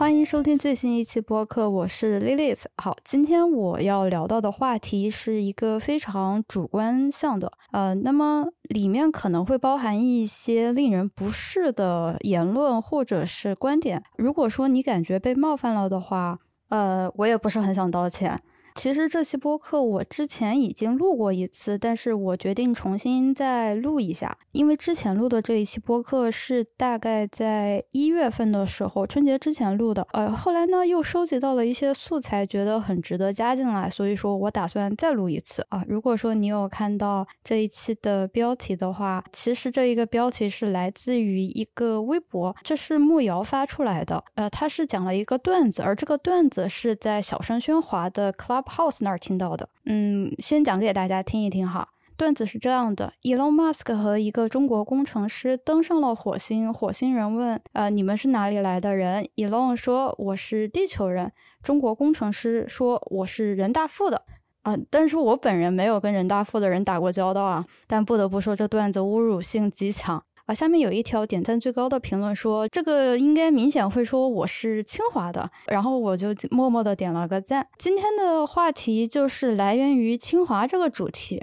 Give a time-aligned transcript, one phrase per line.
[0.00, 2.64] 欢迎收听最新一期播客，我是 Lilith。
[2.78, 14.02] 好，今天我要聊到的话题是一个非常主观向的，呃，那么里面可能会包含一些令人不适的言论或者是观点。
[14.16, 16.38] 如果说你感觉被冒犯了的话，
[16.70, 18.40] 呃，我也不是很想道歉。
[18.74, 30.06] 其实这期播客我之前已经录过一次，但是我决定重新再录一下，因为之前录的这一期播客是大概在一月份的时候，春节之前录的。
[30.12, 35.84] 呃，后来呢又收集到了一些素材，觉得很值得加进来，所以说我打算再录一次啊。
[35.88, 44.22] 如果说你有看到这一期的标题的话，其实这一个标题是来自于一个微博，这是木瑶发出来的。
[44.36, 48.59] 呃，他是讲了一个段子，而这个段子是在小声喧哗的 Club。
[48.66, 51.88] House 那儿听到的，嗯，先讲给大家听一听哈。
[52.16, 56.70] 段子是这样的：Elon Musk 和一个中国工程师登上了火星。
[56.70, 61.32] 火星人问：“呃，你们是哪里来的人？”Elon 说：“我是地球人。”
[61.64, 64.22] 中国工程师说：“我是人大附的。”
[64.60, 67.64] 啊，但是我本人没有跟人大附的人打过交道啊。
[67.86, 70.22] 但不得不说，这段子侮辱性极强。
[70.50, 77.64] 啊，下面有一条点赞最高的评论说，这个应该明显会说我是清华的，然后我就默默的点了个赞。
[77.78, 81.40] 今天的话题就是来源于清华这个主题。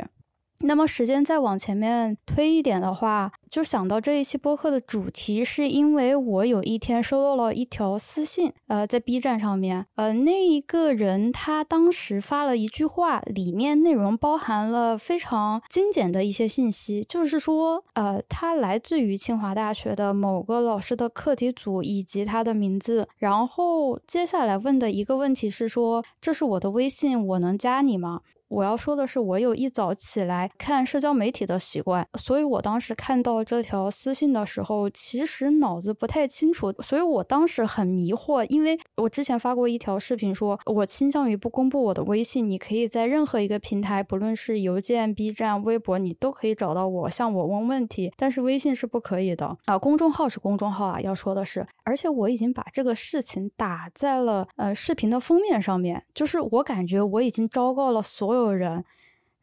[0.61, 28.21] 那么时间再往前面推一点的话，就想到这一期播客的主题，是因为我有一天收到了一条私信，呃，在 B 站上面，呃，那一个人他当时发了一句话，里面内容包含了非常精简的一些信息，就是说，呃，他来自于清华大学的某个老师的课题组以及他的名字，然后接下来问的一个问题是说，这是我的微信，我能加你吗？
[28.49, 49.77] 我要说的是，我有一早起来看社交媒体的习惯，所以我当时看到这条私信的时候，其实脑子不太清楚，所以我当时很迷惑，因为我之前发过一条视频，说我倾向于不公布我的微信，你可以在任何一个平台，不论是邮件、B 站、微博，你都可以找到我，向我问问题，但是微信是不可以的啊。
[49.77, 58.36] 公众号是公众号啊，要说的是，而且我已经把这个事情打在了呃视频的封面上面，就是我感觉我已经昭告了所有。
[58.37, 58.83] 所有人，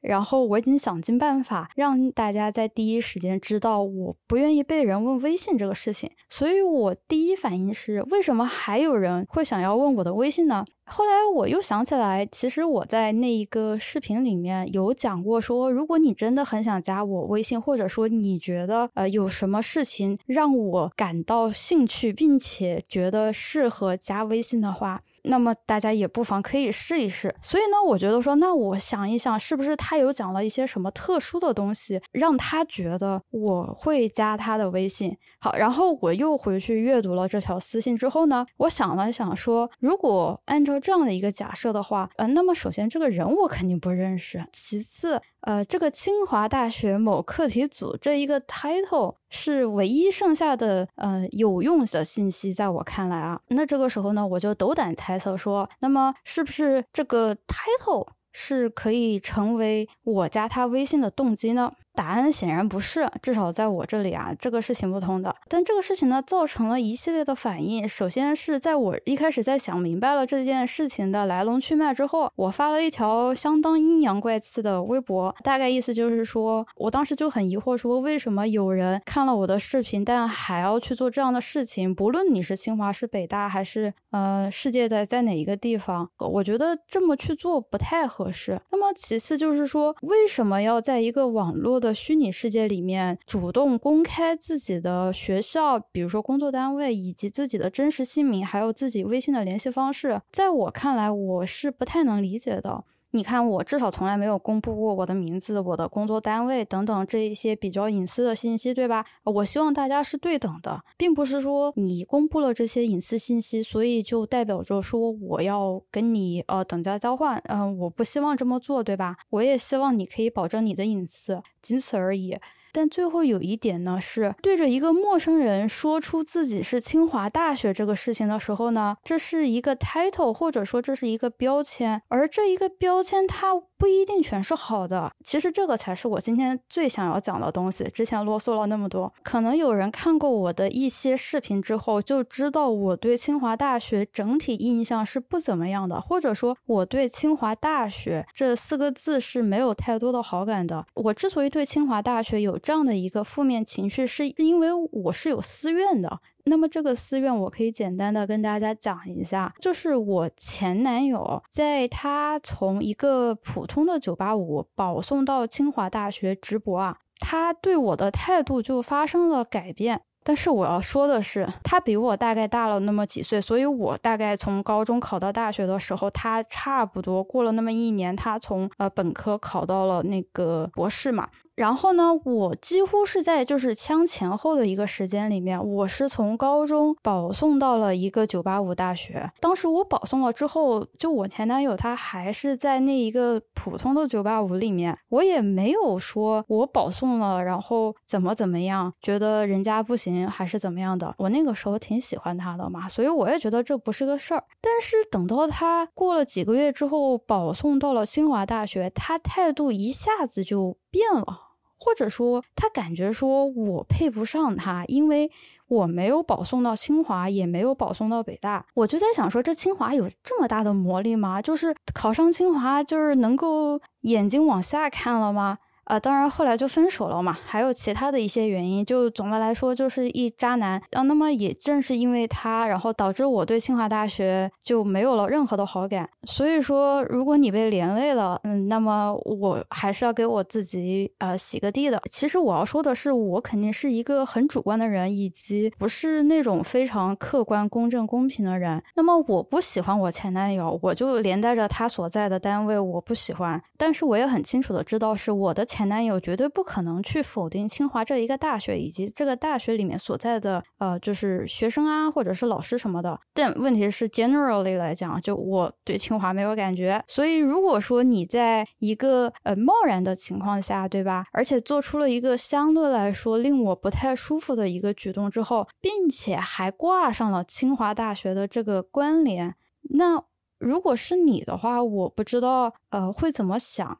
[0.00, 10.64] 然后我已经想尽办法让大家在第一时间知道我不愿意被人问微信这个事情，所以我第一反应是为什么还有人会想要问我的微信呢？
[10.84, 25.00] 后来我又想起来，其实我在那一个视频里面有讲过，说如果你真的很想加我微信，或者说你觉得呃有什么事情让我感到兴趣，并且觉得适合加微信的话。
[25.24, 27.34] 那么大家也不妨可以试一试。
[27.42, 35.16] 所以呢，我觉得说，那我想一想，是不是他有讲了一些什么特殊的东西，让他觉得我会加他的微信？
[35.40, 45.20] 好，然后我又回去阅读了这条私信之后呢，我想了想说，如果按照这样的一个假设的话，呃，那么首先这个人我肯定不认识，其次。
[45.44, 61.72] 呃，这个清华大学某课题组这一个 title 是唯一剩下的呃有用的信息，在我看来啊，那这个时候呢，我就斗胆猜测说，那么是不是这个 title 是可以成为我加他微信的动机呢？
[61.94, 65.34] 答案显然不是，至少在我这里啊，这个是行不通的。
[65.48, 67.86] 但这个事情呢，造成了一系列的反应。
[67.88, 81.94] 首先是在我一开始在想明白了这件事情的来龙去脉之后，我发了一条相当阴阳怪气的微博，大概意思就是说，我当时就很疑惑，说为什么有人看了我的视频，但还要去做这样的事情？
[81.94, 88.60] 不论你是清华、是北大，还是呃世界在在哪一个地方，我觉得这么去做不太合适。
[88.70, 102.84] 那么其次就是说，为什么要在一个网络的虚拟世界里面主动公开自己的学校，比如说工作单位，以及自己的真实姓名，还有自己微信的联系方式，在我看来，我是不太能理解的。
[103.14, 109.06] 你看，我至少从来没有公布过我的名字、我的工作单位等等这一些比较隐私的信息，对吧？
[109.22, 117.40] 我希望大家是对等的，并不是说你公布了这些隐私信息，所以就代表着说我要跟你呃等价交换。
[117.46, 119.16] 嗯，我不希望这么做，对吧？
[119.30, 122.36] 我也希望你可以保证你的隐私，仅此而已。
[122.74, 133.62] 但最后有一点呢，是对着一个陌生人说出自己是清华大学这个事情的时候呢，这是一个 title，或者说这是一个标签，而这一个标签它。
[133.76, 137.84] 不一定全是好的，其实这个才是我今天最想要讲的东西。
[137.92, 150.86] 之前啰嗦了那么多，可能有人看过我的一些视频之后，就知道我对清华大学整体印象是不怎么样的，或者说我对清华大学这四个字是没有太多的好感的。
[150.94, 156.20] 我之所以对清华大学有这样的一个负面情绪，是因为我是有私怨的。
[156.44, 170.00] 那么这个私怨，我可以简单的跟大家讲一下，就是我前男友在他从一个普通的九八五保送到清华大学直博啊，他对我的态度就发生了改变。
[170.26, 181.28] 但是我要说的是，他比我大概大了那么几岁，所以我大概从高中考到大学的时候，他差不多过了那么一年，他从呃本科考到了那个博士嘛。
[181.56, 189.30] 然后呢，我几乎是在就是枪前后的一个时间里面，我是从高中保送到了一个九八五大学。
[189.40, 201.14] 当时我保送了之后，就我前男友他还是在那一个普通的九八五里面，我也没有说我保送了，然后怎么怎么样，觉得人家不行还是怎么样的。
[201.18, 204.42] 我那个时候挺喜欢他的嘛，所以我也觉得这不是个事儿。
[204.60, 211.40] 但是等到他过了几个月之后，保送到了清华大学，他态度一下子就变了。
[211.76, 215.30] 或者说，他感觉说我配不上他，因为
[215.66, 218.64] 我没有保送到清华，也没有保送到北大。
[218.74, 221.42] 我就在想说，这清华有这么大的魔力吗？
[221.42, 225.58] 就是考上清华，就是能够眼睛往下看了吗？
[225.86, 231.02] 呃，当然后来就分手了嘛，还有其他的一些原因，就总的来说就是一渣男啊。
[231.02, 236.08] 那么也正是因为他，然后导致我对清华大学就没有了任何的好感。
[236.24, 242.00] 所以说，如果你被连累了，嗯，那么我还是要给我自己呃洗个地的。
[242.10, 248.82] 其实我要说的是，我肯定是一个很主观的人，以及不是那种非常客观、公正、公平的人。
[248.96, 253.62] 那么我不喜欢我前男友，我就连带着他所在的单位我不喜欢。
[253.76, 255.66] 但是我也很清楚的知道是我的。
[255.74, 263.18] 前男友绝对不可能去否定清华这一个大学以及这个大学里面所在的呃，就是学生啊，或者是老师什么的。
[263.32, 267.02] 但问题是，generally 来讲，就我对清华没有感觉。
[267.08, 271.24] 所以，如果说你在一个呃贸然的情况下，对吧？
[271.32, 279.56] 而且做出了一个相对来说令我不太舒服的一个举动之后，并且还挂上了清华大学的这个关联，
[279.90, 280.22] 那
[280.58, 283.98] 如果是你的话，我不知道呃会怎么想。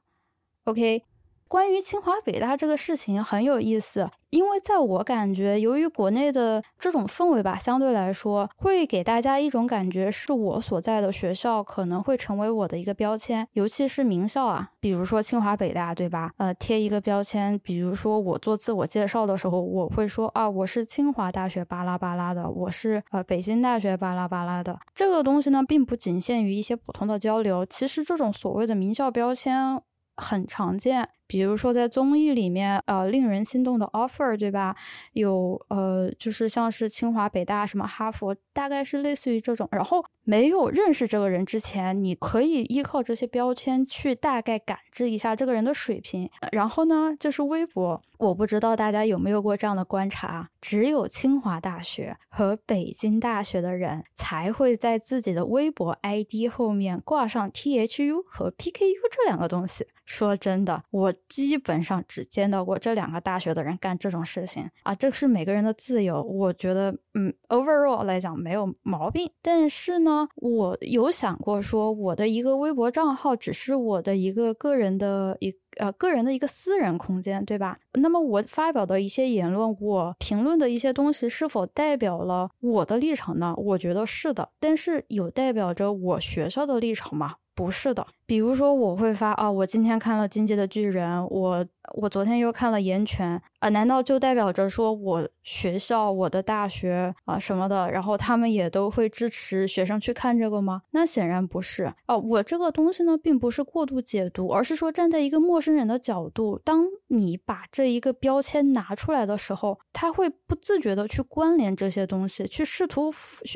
[0.67, 1.03] OK。
[1.47, 16.33] 关于清华北大这个事情很有意思，因为在我感觉，由于国内的这种氛围吧，相对来说会给大家一种感觉，是我所在的学校可能会成为我的一个标签，尤其是名校啊，比如说清华北大，对吧？
[16.39, 24.77] 呃，贴一个标签，比如说我做自我介绍的时候，我会说啊，我是清华大学巴拉巴拉的，我是呃北京大学巴拉巴拉的。
[24.93, 29.81] 这个东西呢，并不仅限于一些普通的交流，其实这种所谓的名校标签
[30.17, 31.11] 很常见。
[31.27, 34.77] 比如说，在综艺里面，呃，令人心动的 offer，对吧？
[35.13, 39.69] 有呃，就是像是清华、北大、什么哈佛，大概是类似于这种。
[39.73, 46.31] 然后没有认识这个人之前，你可以依靠这些标签去大概感知一下这个人的水平。
[46.53, 59.87] 然后呢，就是微博，我不知道大家有没有过这样的观察：只有清华大学和北京大学的人才会在自己的微博 ID 后面挂上 THU 和 PKU 这两个东西。
[60.05, 69.31] 说真的，我基本上只见到过这两个大学的人干这种事情啊，这是每个人的自由，我觉得，嗯，overall 来讲没有毛病。
[69.41, 77.79] 但是呢，我有想过说，我的一个微博账号只是我的一个个人的一呃个人的一个私人空间，对吧？
[77.95, 83.55] 那么我发表的一些言论，我评论的一些东西，是否代表了我的立场呢？
[83.57, 87.37] 我觉得是的，但是有代表着我学校的立场吗？
[87.57, 100.83] 不是的，比如说我会发啊，我今天看了《经济的巨人》，我我昨天又看了《岩泉》啊，难道就代表着说我学校、我的大学啊什么的，然后他们也都会支持学生去看这个吗？
[100.93, 102.19] 那显然不是哦。
[102.19, 113.13] 我这个东西呢，并不是过度解读，而是说站在一个陌生人的角度，当你把这一个标签拿出来的时候，他会不自觉的去关联这些东西，去试图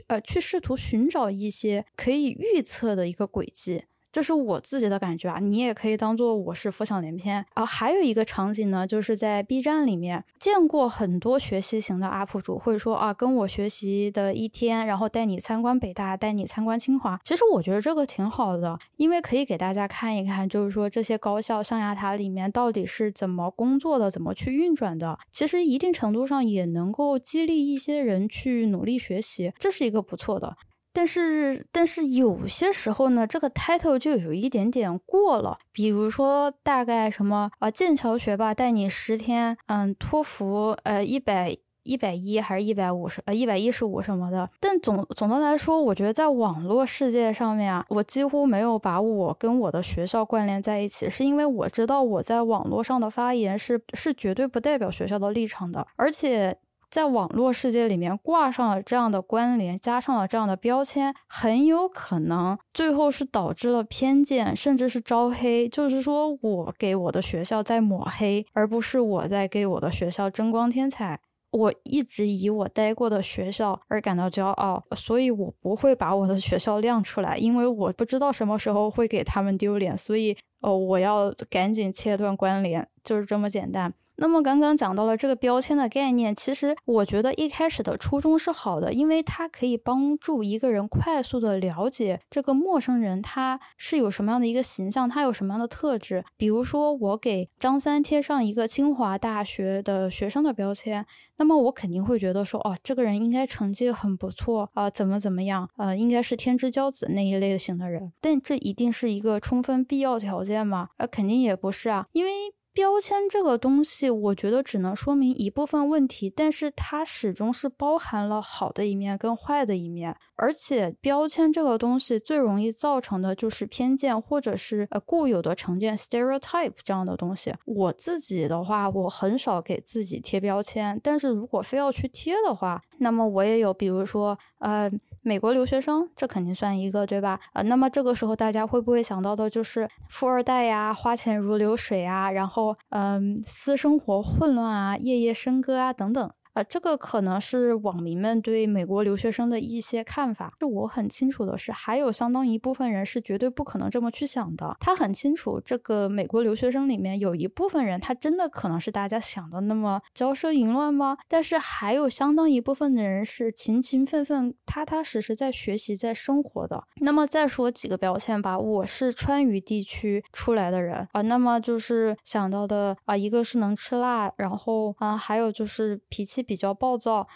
[0.08, 3.84] 呃去试图寻找一些可以预测的一个轨迹。
[4.11, 7.65] 这是我自己的感觉啊，你也可以当做我是浮想联翩啊。
[7.65, 17.21] 还有一个场景呢，就是在 B 站里面见过很多学习型的 UP 主或者说啊，跟我学习的一天，然后带你参观北大，带你参观清华。
[17.23, 25.19] 其实我觉得这个挺好的，因为可以给大家看一看，就是说这些高校象牙塔里面到底是怎么工作的，怎么去运转的。
[25.31, 30.57] 其实一定程度上也能够激励一些人去努力学习，这是一个不错的。
[30.99, 35.57] 但是，但是有些时候呢，这个 title 就有一点点过了。
[35.71, 41.57] 比如说，大概什么啊，剑桥学霸带你十天，嗯，托福呃一百。
[41.85, 44.50] 一百一还是一百五十呃一百一十五什么的。
[44.61, 56.59] 但总总的来说，我觉得在网络世界上面啊，我几乎没有把我跟我的学校关联在一起，是因为我知道我在网络上的发言是是绝对不代表学校的立场的，而且。
[56.90, 65.68] 在网络世界里面挂上了这样的关联，加上了这样的标签，很有可能最后是导致了偏见，甚至是招黑。
[65.68, 71.21] 就是说我给我的学校在抹黑，而不是我在给我的学校争光添彩。
[71.50, 83.95] 我一直以我待过的学校而感到骄傲，所以我不会把我的学校亮出来，因为我不知道什么时候会给他们丢脸，所以哦，我要赶紧切断关联，就是这么简单。
[84.20, 96.25] 那么刚刚讲到了这个标签的概念，其实我觉得一开始的初衷是好的，因为它可以帮助一个人快速的了解这个陌生人他是有什么样的一个形象，他有什么样的特质。
[96.37, 101.06] 比如说我给张三贴上一个清华大学的学生的标签，
[101.37, 108.12] 那么我肯定会觉得说，哦，这个人应该成绩很不错啊，怎么怎么样，呃，应该是天之骄子那一类型的人。
[108.20, 110.88] 但这一定是一个充分必要条件吗？
[110.96, 112.30] 呃，肯定也不是啊，因为。
[112.78, 120.16] 标签这个东西，我觉得只能说明一部分问题，但是它始终是包含了好的一面跟坏的一面。
[120.37, 127.52] 而且，标签这个东西最容易造成的就是偏见，或者是呃固有的成见 （stereotype） 这样的东西。
[127.64, 134.88] 我自己的话，我很少给自己贴标签，但是如果非要去贴的话，那么我也有，比如说呃。
[135.22, 137.40] 美国留学生，这肯定算一个，对吧？
[137.52, 146.30] 呃，那么这个时候大家会不会想到的就是富二代呀，花钱如流水啊，然后嗯，私生活混乱啊，夜夜笙歌啊，等等。
[146.59, 150.53] 呃，这个可能是网民们对美国留学生的一些看法。
[150.59, 154.77] 是我很清楚的是，还有相当一部分人是绝对不可能这么去想的。
[154.81, 161.17] 他很清楚，这个美国留学生里面有一部分人，他真的可能是大家想的那么骄奢淫乱吗？
[161.29, 166.83] 但是还有相当一部分的人是勤勤奋奋、踏踏实实在学习、在生活的。
[167.03, 176.48] 那么再说几个标签吧，我是川渝地区出来的人啊，那么就是想到的啊，一个是能吃辣，然后啊，还有就是脾气。
[176.49, 177.28] 比较暴躁，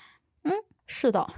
[0.44, 0.52] 嗯，
[0.86, 1.28] 是的，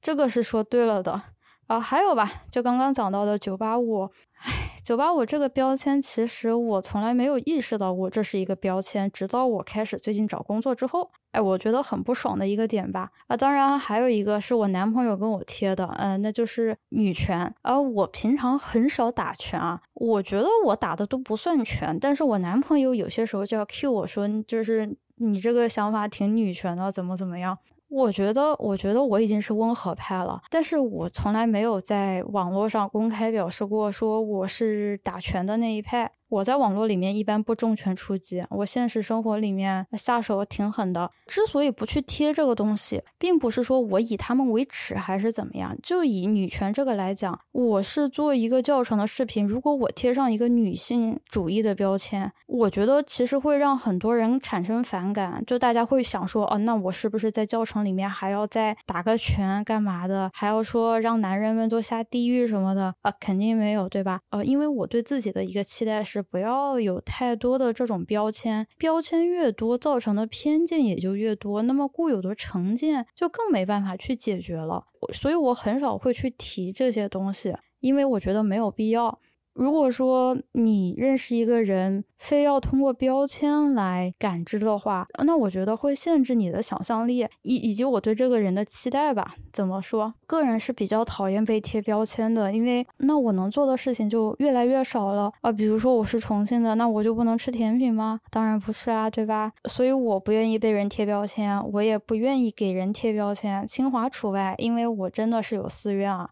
[0.00, 1.20] 这个是说对了的
[1.66, 1.80] 啊。
[1.80, 4.04] 还有吧，就刚刚讲到的九八五，
[4.44, 13.10] 哎，九八五这个标签，其实我从来没有意识到过这是一个标签，直到我开始最近找工作之后，哎，我觉得很不爽的一个点吧。
[13.26, 17.52] 啊，当然还有一个是我男朋友跟我贴的，嗯，那就是女权。
[17.62, 24.96] 而我平常很少打拳啊，我觉得我打的都不算拳，但是我男朋友有些时候就要 cue 我说，就是。
[25.16, 27.58] 你这个想法挺女权的，怎么怎么样？
[27.88, 36.12] 我觉得，我觉得我已经是温和派了，但是我从来没有在网络上公开表示过，说我是打拳的那一派。
[36.32, 41.10] 我在网络里面一般不重拳出击，我现实生活里面下手挺狠的。
[41.26, 45.76] 之所以不去贴这个东西，并不是说我以他们为耻还是怎么样。
[45.82, 55.44] 就以女权这个来讲，我是做一个教程的视频，如果我贴上一个女性主义的标签，我觉得其实会让很多人产生反感。
[55.46, 60.30] 就大家会想说，哦，那我是不是在教程里面还要再打个拳干嘛的？
[60.32, 62.94] 还要说让男人们都下地狱什么的？
[63.02, 64.20] 啊，肯定没有，对吧？
[64.30, 74.84] 呃，因为我对自己的一个期待是不要有太多的这种标签，标签越多，造成的偏见也就越多，那么固有的成见就更没办法去解决了。
[75.12, 79.18] 所以我很少会去提这些东西，因为我觉得没有必要。
[79.54, 89.34] 如果说你认识一个人，非要通过标签来感知的话，那我觉得会限制你的想象力，以以及我对这个人的期待吧。
[89.52, 90.14] 怎么说？
[90.26, 95.52] 个人是比较讨厌被贴标签的，因为那我能做的事情就越来越少了啊。
[95.52, 98.20] 比如说我是重庆的，那我就不能吃甜品吗？
[98.30, 99.52] 当然不是啊，对吧？
[99.68, 106.30] 所以我不愿意被人贴标签，我也不愿意给人贴标签，清华除外，因为我真的是有私怨啊。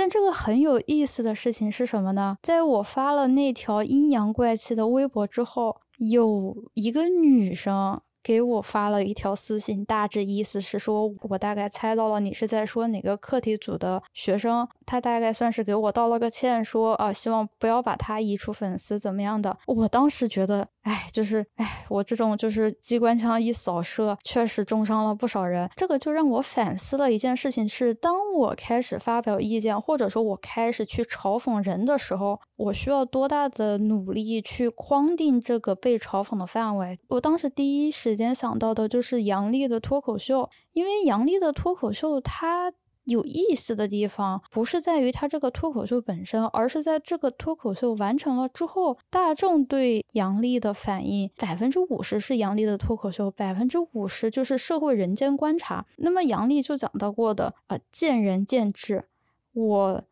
[0.00, 2.38] 但这个很有意思的事情是什么呢？
[2.42, 14.66] 在我发了那条阴阳怪气的微博之后，有一个女生给我发了一条私信，大致意思是说，我大概猜到了你是在说哪个课题组的学生。
[14.86, 19.58] 他大概算是给我道了个歉，说啊，希望不要把他移出粉丝怎么样的。
[19.66, 25.68] 我当时觉得，哎，就是哎，我这种就是机关枪一扫射，确实重伤了不少人。
[25.76, 36.98] 这个就让我反思了一件事情：是当我开始发表意见，或者说我开始去嘲讽人的时候，我需要多大的努力去框定这个被嘲讽的范围？
[37.08, 42.72] 我当时第一时间想到的就是杨笠的脱口秀，因为杨笠的脱口秀，他。
[43.10, 55.84] 有意思的地方不是在于它这个脱口秀本身，而是在这个脱口秀完成了之后，大众对杨笠的反应，百分之五十是杨笠的脱口秀，百分之五十就是社会人间观察。
[55.96, 59.04] 那么杨笠就讲到过的啊，见仁见智，
[59.52, 60.02] 我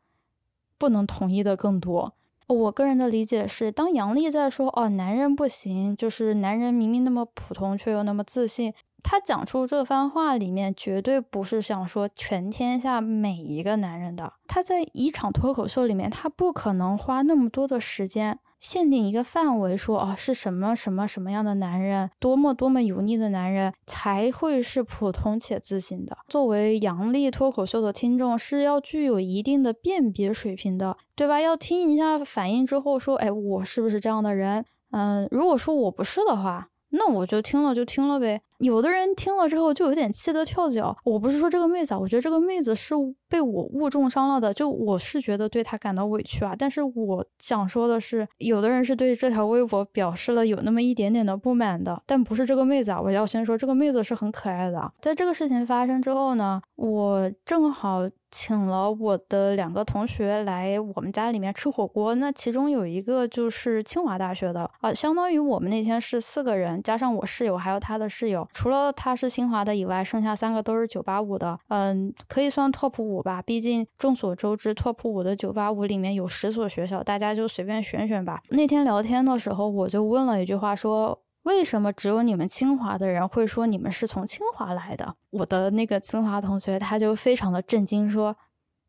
[0.77, 2.15] 不能同意的更多。
[2.47, 8.73] 我个人的理解是，当杨笠在说哦，男人不行，就是男人明明那么普通，却又那么自信。
[9.03, 14.35] 他讲出这番话里面，绝对不是想说全天下每一个男人的。
[14.47, 26.19] 他在一场脱口秀里面，他不可能花那么多的时间限定一个范围，说哦是什么什么什么样的男人，多么多么油腻的男人才会是普通且自信的。
[26.29, 31.41] 作为杨笠脱口秀的听众，是要具有一定的辨别水平的，对吧？
[31.41, 34.65] 要听一下反应之后说，哎，我是不是这样的人？
[34.91, 36.69] 嗯，如果说我不是的话。
[36.91, 38.41] 那我就听了就听了呗。
[38.59, 40.97] 有的人听了之后就有点气得跳脚。
[41.05, 42.95] 我不是说这个妹子，啊，我觉得这个妹子是
[43.29, 44.53] 被我误重伤了的。
[44.53, 46.55] 就我是觉得对她感到委屈啊。
[46.59, 53.01] 但是我想说的是，有的人是对这条微博表示了有那么一点点的不满的，但不是这个妹子啊。
[53.01, 54.93] 我要先说这个妹子是很可爱的。
[55.01, 58.09] 在这个事情发生之后呢，我正好。
[58.31, 78.43] 请了我的两个同学来我们家里面吃火锅，那其中有一个就是清华大学的啊，相当于我们那天是四个人，加上我室友还有他的室友，除了他是清华的以外，剩下三个都是九八五的，嗯，可以算 top 五吧，毕竟众所周知，top 五的九八五里面有十所学校，大家就随便选选吧。
[78.51, 81.21] 那天聊天的时候，我就问了一句话说。
[81.49, 85.15] 为什么只有你们清华的人会说你们是从清华来的？
[85.31, 88.37] 我的那个清华同学他就非常的震惊，说：“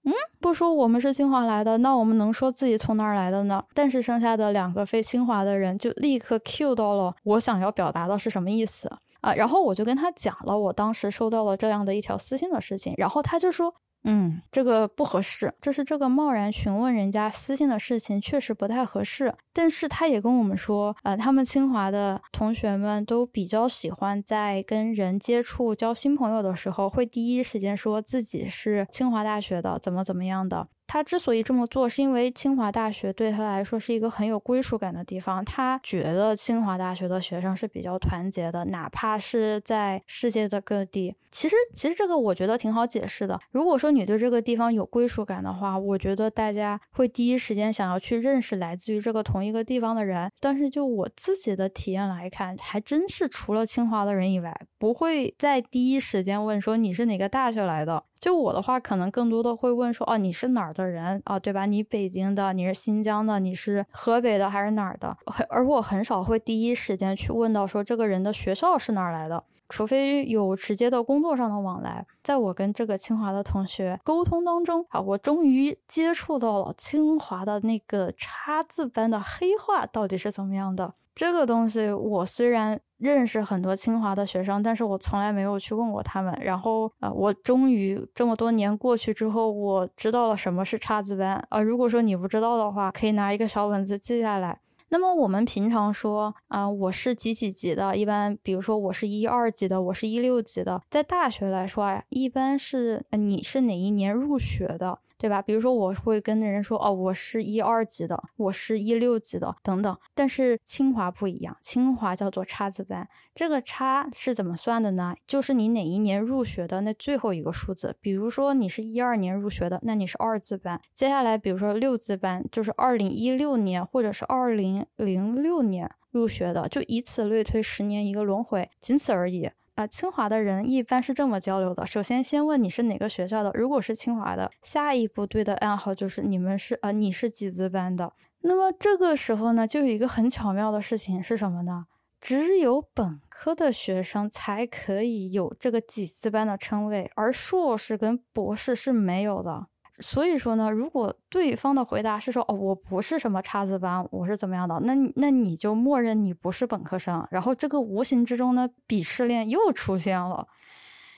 [0.04, 0.12] 嗯，
[0.42, 13.74] 不说我们是清华来的，那我们能说自己从哪儿来的呢？”但是剩下的两个非清华的人就立刻 cue 到了我想要表达的是什么意思啊，然后我就跟他讲了我当时收到了这样的一条私信的事情，然后他就说。
[14.04, 19.36] 嗯，这个不合适，就是这个贸然询问人家私信的事情确实不太合适。
[19.54, 30.68] 但是他也跟我们说，呃，他们清华的同学们都比较喜欢在跟人接触、交新朋友的时候，会第一时间说自己是清华大学的，怎么怎么样的。
[30.92, 35.46] 他之所以这么做，是因为清华大学对他来说是一个很有归属感的地方。
[35.46, 41.16] 他觉得清华大学的学生是比较团结的，哪怕是在世界的各地。
[41.30, 43.40] 其实，其实这个我觉得挺好解释的。
[43.52, 50.32] 如果说你对这个地方有归属感的话，我觉得大家会第一时间想要去认识来自于这个同一个地方的人。
[50.40, 58.06] 但是就我自己的体验来看，还真是除了清华的人以外，不会在第一时间问说你是哪个大学来的。
[58.20, 61.40] 就我的话，可能更多的会问说，哦，你是哪儿的人啊？
[61.40, 61.66] 对吧？
[61.66, 65.16] 你北京的，你是新疆的，你是河北的还是哪儿的？
[65.50, 72.06] 而我很少会第一时间去问到说这个人的学校是哪儿来的，除非有直接的工作上的往来。
[72.22, 80.94] 在我跟这个清华的同学沟通当中啊，我终于接触到了清华的那个叉字班的黑话到底是怎么样的。
[81.16, 86.38] 这个东西，我虽然认识很多清华的学生，但是我从来没有去问过他们。
[86.42, 91.62] 然后，呃，我终于这么多年过去之后，我知道了什么是叉子班啊。
[91.62, 94.60] 如果说你不知道的话，可以拿一个小本子记下来。
[94.90, 105.00] 那么我们平常说啊，我是几几级的，一般比如说我是一二级的，我是一六级的，在大学来说啊，一般是你是哪一年入学的。
[105.20, 105.42] 对吧？
[105.42, 109.98] 比如说，我会跟人说，哦，我是一二级的，我是一六级的，等等。
[110.16, 113.06] 但是清华不一样，清华叫做叉字班。
[113.36, 115.14] 这个叉是怎么算的呢？
[115.28, 117.98] 就是你哪一年入学的那最后一个数字。
[118.00, 120.80] 比如说你是一二年入学的，那你是二字班。
[120.96, 129.50] 接下来，比如说六字班，就是二零一六年或者是二零零六年入学的，就以此类推，十年一个轮回，仅此而已。
[129.76, 138.12] 啊，清华的人一般是这么交流的：首先，先问你是哪个学校的，如果是清华的，下一步对的暗号就是你们是呃，你是几字班的。
[138.42, 141.86] 那么这个时候呢，就有一个很巧妙的事情是什么呢？
[142.20, 149.68] 只有本科的学生才可以有这个几字班的称谓，而硕士跟博士是没有的。
[150.00, 160.48] 所以说呢，如果对方的回答是说哦，我不是什么叉子班，我是怎么样的，那那你就默认你不是本科生，然后这个无形之中呢，鄙视链又出现了，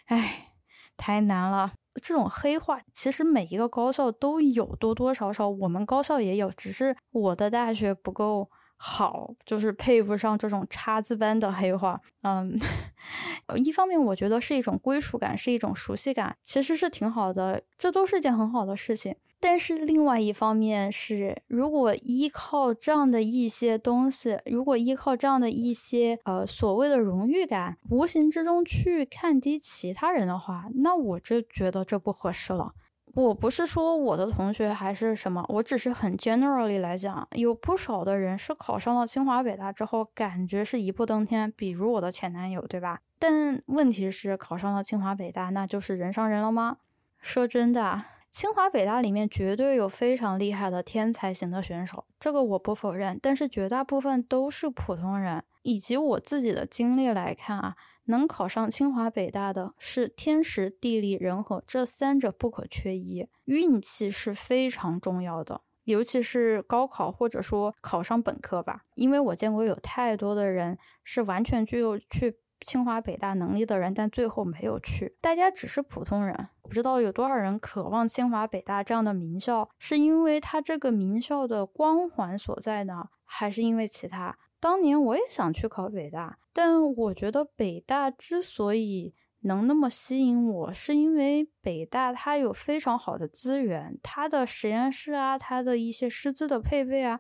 [0.06, 0.52] 哎，
[0.98, 1.74] 太难了。
[2.02, 8.50] 这种黑话其实每一个高校都有，多多少少我们高校也有，只是我的大学不够。
[8.84, 12.02] 好，就是配不上这种叉子般的黑话。
[12.24, 12.58] 嗯，
[13.56, 19.16] 一方面我觉得是一种归属感，是一种熟悉感，其实是挺好的，这都是件很好的事情。
[19.40, 32.74] 但是另外一方面是，如果依靠这样的一些东西，如果依靠这样的一些呃所谓的荣誉感，无形之中去看低其他人的话，那我就觉得这不合适了。
[33.14, 43.02] 我不是说我的同学还是什么，我只是很 generally 来讲，有不少的人是考上了清华北大之后，感觉是一步登天，比如我的前男友，对吧？
[43.20, 46.78] 但问题是，考上了清华北大，那就是人上人了吗？
[47.20, 48.04] 说真的。
[48.30, 53.20] 清华北大里面绝对有非常厉害的天才型的选手，这个我不否认。
[53.22, 55.44] 但是绝大部分都是普通人。
[55.64, 65.62] 以及我自己的经历来看啊，能考上清华北大的是天时地利人和这三者不可缺一，运气是非常重要的。
[65.84, 72.38] 尤其是高考或者说考上本科吧，因为我见过有太多的人是完全具有去。
[72.64, 75.18] 清华北大能力的人，但最后没有去。
[75.20, 84.38] 大家只是普通人，不知道有多少人渴望清华北大这样的名校，是因为他这个名校的光环所在呢，还是因为其他？
[84.62, 97.20] 当年我也想去考北大，但我觉得北大之所以能那么吸引我，是因为北大它有非常好的资源，它的实验室啊，它的一些师资的配备啊，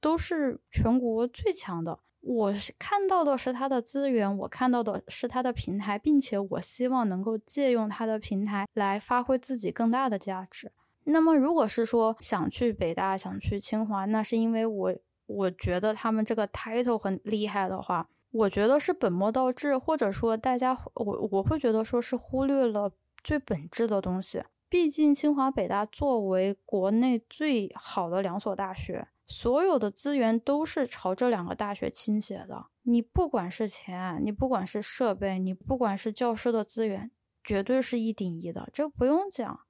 [0.00, 2.00] 都是全国最强的。
[2.22, 10.72] 我是看到的是它的资源，我看到的是它的平台，并且我希望能够借用它的平台来发挥自己更大的价值。
[11.04, 14.94] 那么，如果是说想去北大、想去清华，那是因为我
[15.30, 22.90] 我觉得他们这个 title 很厉害的话，我觉得是本末倒置，或者说大家我我会觉得说是忽略了
[23.22, 24.42] 最本质的东西。
[24.68, 29.08] 毕竟清华北大作为国内最好的两所大学。
[29.26, 32.66] 所有的资源都是朝这两个大学倾斜的。
[32.82, 37.08] 你不管是钱，你不管是设备，你不管是教师的资源，
[37.44, 39.60] 绝对是一顶一的，这不用讲。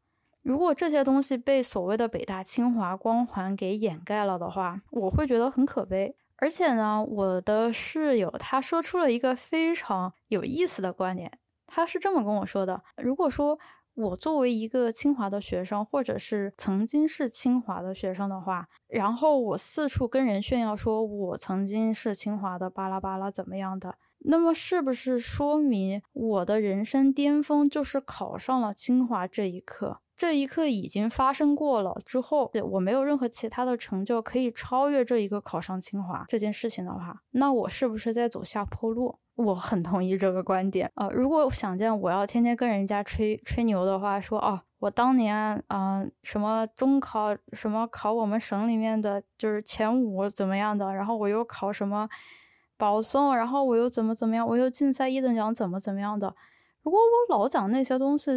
[0.42, 6.16] 如果这些东西被所谓的北大清华光环给掩盖了的话，我会觉得很可悲。
[6.37, 11.31] 而且呢，我的室友他说出了一个非常有意思的观点，
[11.66, 13.59] 他是这么跟我说的：如果说。
[13.94, 30.00] 我作为一个清华的学生，或者是曾经是清华的学生的话，然后我四处跟人炫耀说我曾经是清华的，巴拉巴拉怎么样的，那么是不是说明我的人生巅峰就是考上了清华这一刻？
[30.20, 39.18] 这一刻已经发生过了之后，我没有任何其他的成就可以超越这一个考上清华这件事情的话，那我是不是在走下坡路？
[39.37, 41.09] 我很同意这个观点啊！
[41.09, 52.06] 如果想见我要天天跟人家吹吹牛的话，说哦，我当年嗯什么中考什么考我们省里面的就是前五怎么样的，然后我又考什么
[52.76, 56.35] 保送，然后我又怎么怎么样，我又竞赛一等奖怎么怎么样的。
[56.83, 58.30] 如果我老讲那些东西，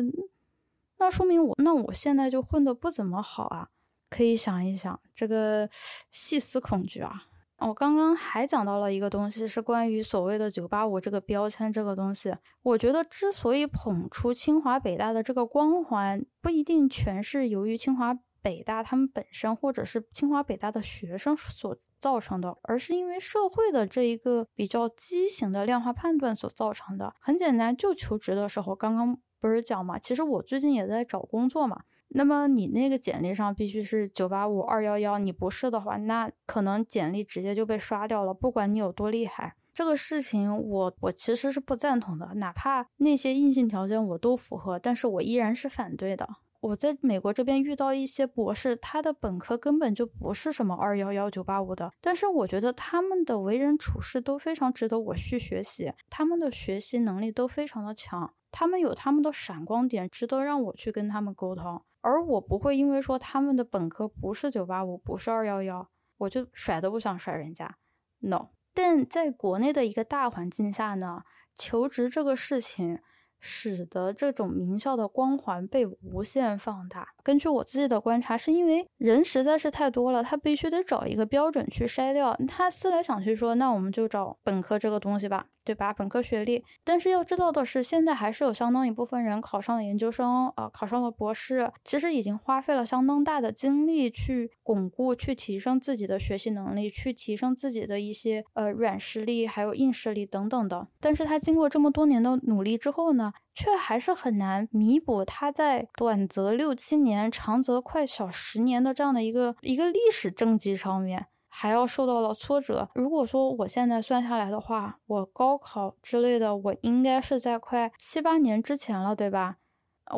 [1.03, 3.67] 那说明我那我现在就混得不怎么好啊！
[4.09, 5.69] 可以想一想，这个
[6.11, 7.23] 细思恐惧啊！
[7.57, 12.33] 我刚刚还讲到了一个东西，是关于所谓的“九八五”这个标签这个东西。
[12.61, 27.13] 我觉得之所以捧出清华北大的这个光环，不一定全是由于清华北大他们本身，或者是清华北大的学生所造成的，而是因为社会的这一个比较畸形的量化判断所造成的。
[27.19, 29.17] 很简单，就求职的时候，刚刚
[29.49, 29.99] 不是讲嘛？
[29.99, 31.81] 其实我最近也在找工作嘛。
[32.15, 38.33] 那么你那个简历上必须是九八五二幺幺，你不是的话，那可能简历直接就被刷掉了。
[38.33, 42.35] 不管你有多厉害，这个事情我我其实是不赞同的。
[42.35, 46.29] 哪怕那些硬性条件我都符合，但是我依然是反对的。
[46.61, 61.83] 我在美国这边遇到一些博士，他的本科根本就不是什么二幺幺九八五的，但是我觉得他们的为人处事都非常值得我去学习，他们的学习能力都非常的强，他们有他们的闪光点，值得让我去跟他们沟通。
[61.99, 65.89] 而我不会因为说他们的本科不是九八五，不是二幺幺，
[66.19, 67.77] 我就甩都不想甩人家
[68.19, 68.51] ，no。
[68.73, 71.23] 但在国内的一个大环境下呢，
[71.55, 72.99] 求职这个事情。
[73.45, 77.12] 使得这种名校的光环被无限放大。
[77.23, 82.37] 根据我自己的观察，是因为人实在是太多了，他必须得找一个标准去筛掉。
[82.47, 85.93] 他思来想去说，那我们就找本科这个东西吧，对吧？
[85.93, 86.63] 本科学历。
[86.83, 100.87] 但是要知道的是，现在还是有相当一部分人考上了研究生，啊，考上了博士，其实已经花费了相当大的精力去巩固、去提升自己的学习能力，去提升自己的一些呃软实力，还有硬实力等等的。
[100.99, 103.31] 但是他经过这么多年的努力之后呢？
[103.53, 112.89] 却还是很难弥补他在短则六七年、长则快小十年的这样的一个一个历史政绩上面，还要受到了挫折。
[112.95, 119.57] 如果说我现在算下来的话，我高考之类的，我应该是在快七八年之前了，对吧？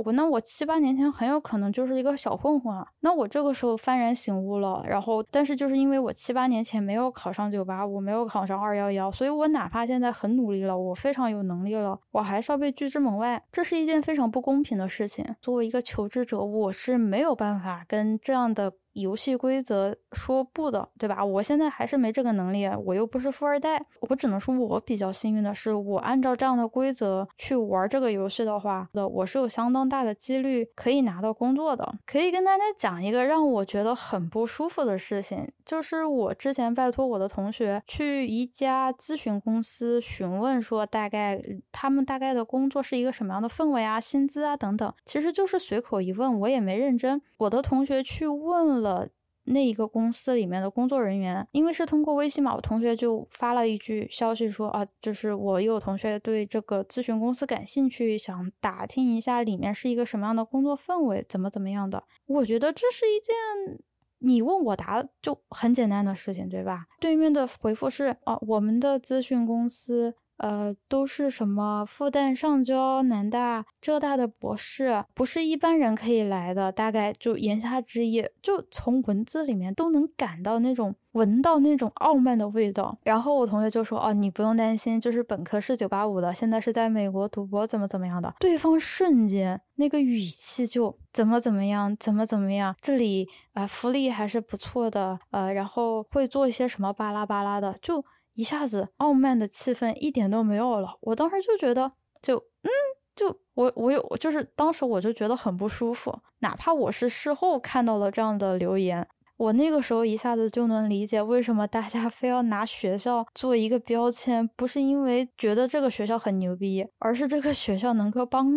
[0.04, 2.86] 我那我七八年前很有可能就是一个小混混啊。
[3.02, 15.24] 那我这个时候幡然醒悟了，然后但是就是因为我七八年前没有考上九八五，没有考上二幺幺，所以我哪怕现在很努力了，我非常有能力了，我还是要被拒之门外，这是一件非常不公平的事情。
[15.40, 18.74] 作为一个求职者，我是没有办法跟这样的。
[18.96, 21.24] 游戏规则说不的，对吧？
[21.24, 31.86] 我现在还是没这个能力，我又不是富二代，我只能说我比较幸运的是，我按照这样的规则去玩这个游戏的话，的我是有相当大的几率可以拿到工作的。
[32.06, 41.38] 可以跟大家讲一个让我觉得很不舒服的事情，就是我之前拜托我的同学去一家咨询公司询问，说大概
[41.74, 47.22] 他们大概的工作是一个什么样的氛围啊、薪资啊等等，其实就是随口一问，我也没认真。
[47.36, 48.85] 我的同学去问。
[48.86, 49.08] 了
[49.46, 62.04] 那一个公司里面的工作人员，因为是通过微信嘛，我同学就发了一句消息说啊，就是我有同学对这个咨询公司感兴趣，想打听一下里面是一个什么样的工作氛围，怎么怎么样的。
[62.28, 63.80] 我觉得这是一件
[64.20, 66.86] 你问我答就很简单的事情，对吧？
[67.00, 70.16] 对面的回复是啊，我们的咨询公司。
[70.38, 76.72] 呃，都是什么复旦、上交、南大、浙大的博士，不是一般人可以来的。
[76.72, 82.98] 大概就言下之意，就从文字里面都能感到那种闻到那种傲慢的味道。
[83.04, 98.04] 然后我同学就说：“哦，你不用担心，就是本科是九八五的，现在是在美国读博，怎么怎么样的。”对方瞬间那个语气就怎么怎么样，怎么怎么样，这里啊福利还是不错的，呃，然后会做一些什么巴拉巴拉的，就。
[98.36, 102.70] 一下子傲慢的气氛一点都没有了，我当时就觉得，就嗯，
[103.16, 118.52] 就我我有，就是当时我就觉得很不舒服，哪怕我是事后看到了这样的留言，我那个时候一下子就能理解为什么大家 非要拿学校做一个标签，不是因为觉得这个学校很牛逼，而是这个学校能够帮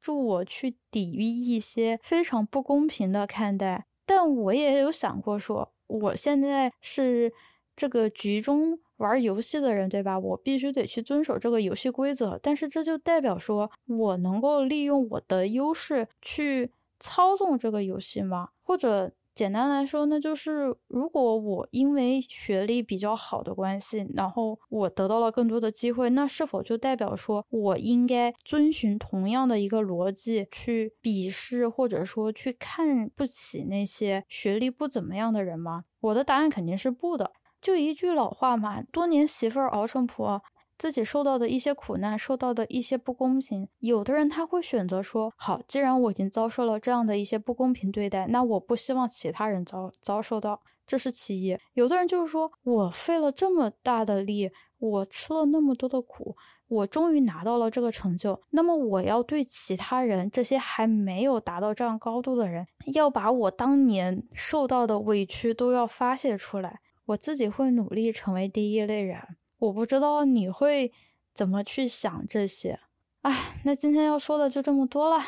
[0.00, 3.86] 助我去抵御一些非常不公平的看待。
[4.04, 7.32] 但我也有想过，说我现在是
[7.76, 8.80] 这个局中。
[9.00, 10.18] 玩游戏的人，对吧？
[10.18, 18.50] 我必须得去遵守这个游戏规则，但是这就代表说我能够利用我的优势去操纵这个游戏吗？
[18.62, 35.84] 或者简单来说，那就是如果我因为学历比较好的关系，然后我得到了更多的机会，那是否就代表说我应该遵循同样的一个逻辑去鄙视或者说去看不起那些学历不怎么样的人吗？
[36.00, 37.32] 我的答案肯定是不的。
[37.60, 40.42] 就一句老话嘛，多年媳妇熬成婆，
[40.78, 51.58] 自己受到的一些苦难，受到的一些不公平，有的人他会选择说，好，既然我已经遭受了这样的一些不公平对待，那我不希望其他人遭遭受到，这是其一。
[51.74, 56.34] 有的人就是说我费了这么大的力，我吃了那么多的苦，
[56.66, 66.80] 我终于拿到了这个成就，那么我要对其他人，这些还没有达到这样高度的人，要把我当年受到的委屈都要发泄出来。
[67.10, 69.18] 我自己会努力成为第一类人，
[69.58, 70.92] 我不知道你会
[71.34, 72.78] 怎么去想这些。
[73.22, 75.24] 哎，那今天要说的就这么多了，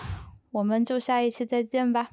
[0.52, 2.10] 我们就下一期再见吧。